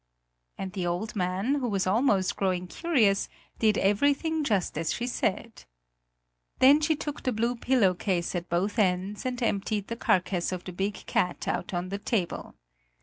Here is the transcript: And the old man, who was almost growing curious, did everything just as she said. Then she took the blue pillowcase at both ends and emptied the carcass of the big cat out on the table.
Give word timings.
And 0.57 0.73
the 0.73 0.87
old 0.87 1.15
man, 1.15 1.53
who 1.59 1.67
was 1.69 1.85
almost 1.85 2.35
growing 2.35 2.65
curious, 2.65 3.29
did 3.59 3.77
everything 3.77 4.43
just 4.43 4.75
as 4.75 4.91
she 4.91 5.05
said. 5.05 5.65
Then 6.57 6.81
she 6.81 6.95
took 6.95 7.21
the 7.21 7.31
blue 7.31 7.55
pillowcase 7.55 8.33
at 8.33 8.49
both 8.49 8.79
ends 8.79 9.27
and 9.27 9.39
emptied 9.43 9.89
the 9.89 9.95
carcass 9.95 10.51
of 10.51 10.63
the 10.63 10.73
big 10.73 10.95
cat 11.05 11.47
out 11.47 11.71
on 11.71 11.89
the 11.89 11.99
table. 11.99 12.55